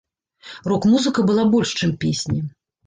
[0.73, 2.39] Рок-музыка была больш чым песні.